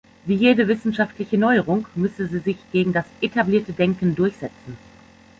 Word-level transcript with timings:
Wie 0.25 0.33
jede 0.33 0.67
wissenschaftliche 0.67 1.37
Neuerung 1.37 1.85
müsse 1.93 2.25
sie 2.25 2.39
sich 2.39 2.57
gegen 2.71 2.91
das 2.91 3.05
etablierte 3.21 3.71
Denken 3.71 4.15
durchsetzen. 4.15 4.75